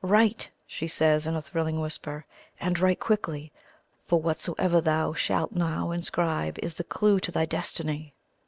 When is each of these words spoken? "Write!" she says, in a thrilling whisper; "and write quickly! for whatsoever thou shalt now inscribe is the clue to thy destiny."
"Write!" 0.00 0.48
she 0.64 0.86
says, 0.86 1.26
in 1.26 1.34
a 1.34 1.42
thrilling 1.42 1.80
whisper; 1.80 2.24
"and 2.60 2.78
write 2.78 3.00
quickly! 3.00 3.50
for 4.06 4.20
whatsoever 4.22 4.80
thou 4.80 5.12
shalt 5.12 5.50
now 5.50 5.90
inscribe 5.90 6.56
is 6.60 6.74
the 6.74 6.84
clue 6.84 7.18
to 7.18 7.32
thy 7.32 7.44
destiny." 7.46 8.14